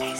[0.00, 0.14] Hi,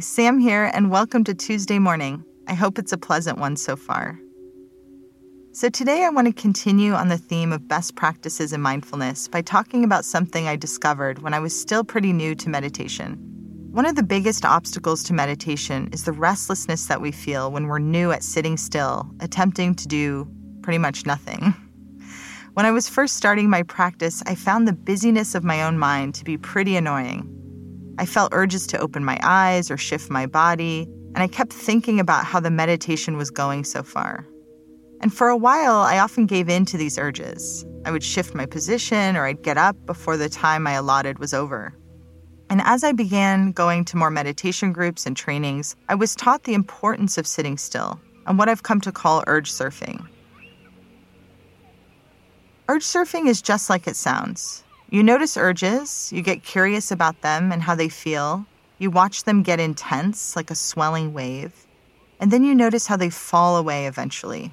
[0.00, 2.24] Sam here, and welcome to Tuesday morning.
[2.46, 4.18] I hope it's a pleasant one so far.
[5.52, 9.42] So, today I want to continue on the theme of best practices in mindfulness by
[9.42, 13.37] talking about something I discovered when I was still pretty new to meditation.
[13.70, 17.78] One of the biggest obstacles to meditation is the restlessness that we feel when we're
[17.78, 20.26] new at sitting still, attempting to do
[20.62, 21.54] pretty much nothing.
[22.54, 26.16] When I was first starting my practice, I found the busyness of my own mind
[26.16, 27.30] to be pretty annoying.
[27.98, 32.00] I felt urges to open my eyes or shift my body, and I kept thinking
[32.00, 34.26] about how the meditation was going so far.
[35.00, 37.64] And for a while, I often gave in to these urges.
[37.84, 41.32] I would shift my position or I'd get up before the time I allotted was
[41.32, 41.78] over.
[42.50, 46.54] And as I began going to more meditation groups and trainings, I was taught the
[46.54, 50.06] importance of sitting still and what I've come to call urge surfing.
[52.68, 54.64] Urge surfing is just like it sounds.
[54.90, 58.46] You notice urges, you get curious about them and how they feel,
[58.78, 61.66] you watch them get intense like a swelling wave,
[62.20, 64.52] and then you notice how they fall away eventually.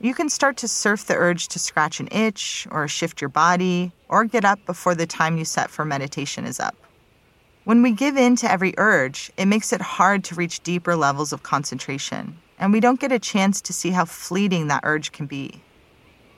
[0.00, 3.92] You can start to surf the urge to scratch an itch, or shift your body,
[4.08, 6.76] or get up before the time you set for meditation is up.
[7.64, 11.30] When we give in to every urge, it makes it hard to reach deeper levels
[11.30, 15.26] of concentration, and we don't get a chance to see how fleeting that urge can
[15.26, 15.60] be.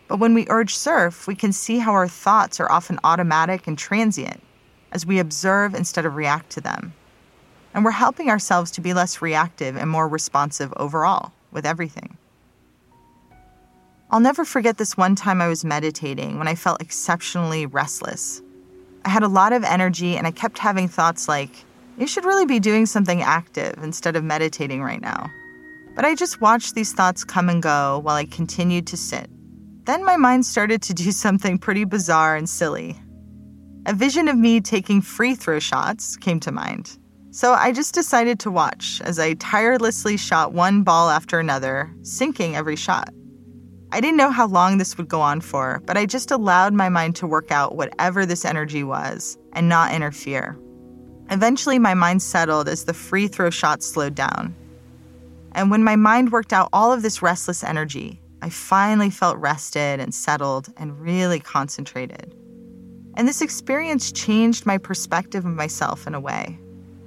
[0.08, 3.78] But when we urge surf, we can see how our thoughts are often automatic and
[3.78, 4.42] transient
[4.90, 6.92] as we observe instead of react to them.
[7.72, 12.18] And we're helping ourselves to be less reactive and more responsive overall with everything.
[14.10, 18.42] I'll never forget this one time I was meditating when I felt exceptionally restless.
[19.04, 21.50] I had a lot of energy and I kept having thoughts like,
[21.98, 25.30] you should really be doing something active instead of meditating right now.
[25.94, 29.28] But I just watched these thoughts come and go while I continued to sit.
[29.84, 32.96] Then my mind started to do something pretty bizarre and silly.
[33.86, 36.98] A vision of me taking free throw shots came to mind.
[37.30, 42.54] So I just decided to watch as I tirelessly shot one ball after another, sinking
[42.54, 43.08] every shot.
[43.94, 46.88] I didn't know how long this would go on for, but I just allowed my
[46.88, 50.58] mind to work out whatever this energy was and not interfere.
[51.28, 54.54] Eventually, my mind settled as the free throw shots slowed down.
[55.52, 60.00] And when my mind worked out all of this restless energy, I finally felt rested
[60.00, 62.34] and settled and really concentrated.
[63.14, 66.58] And this experience changed my perspective of myself in a way.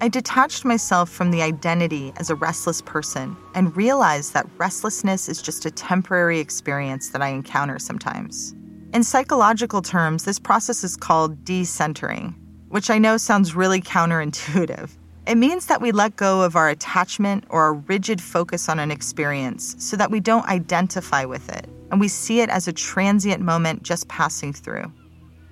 [0.01, 5.41] I detached myself from the identity as a restless person and realized that restlessness is
[5.41, 8.53] just a temporary experience that I encounter sometimes.
[8.93, 12.35] In psychological terms, this process is called decentering,
[12.67, 14.91] which I know sounds really counterintuitive.
[15.27, 18.91] It means that we let go of our attachment or a rigid focus on an
[18.91, 23.41] experience so that we don't identify with it and we see it as a transient
[23.41, 24.91] moment just passing through.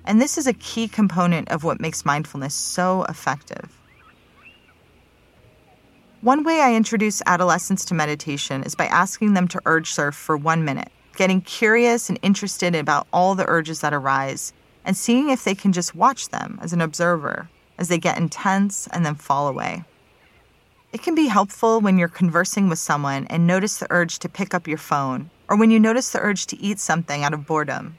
[0.04, 3.70] And this is a key component of what makes mindfulness so effective.
[6.24, 10.38] One way I introduce adolescents to meditation is by asking them to urge surf for
[10.38, 14.54] one minute, getting curious and interested about all the urges that arise,
[14.86, 18.86] and seeing if they can just watch them as an observer as they get intense
[18.86, 19.84] and then fall away.
[20.94, 24.54] It can be helpful when you're conversing with someone and notice the urge to pick
[24.54, 27.98] up your phone, or when you notice the urge to eat something out of boredom.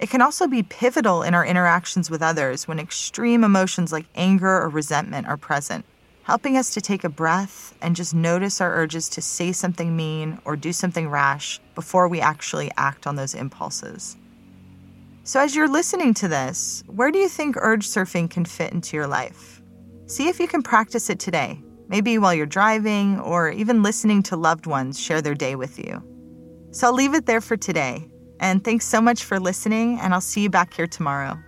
[0.00, 4.60] It can also be pivotal in our interactions with others when extreme emotions like anger
[4.60, 5.84] or resentment are present
[6.24, 10.38] helping us to take a breath and just notice our urges to say something mean
[10.44, 14.16] or do something rash before we actually act on those impulses.
[15.22, 18.96] So, as you're listening to this, where do you think urge surfing can fit into
[18.96, 19.62] your life?
[20.06, 24.36] See if you can practice it today, maybe while you're driving or even listening to
[24.36, 26.02] loved ones share their day with you.
[26.72, 28.08] So, I'll leave it there for today.
[28.40, 31.38] And thanks so much for listening, and I'll see you back here tomorrow.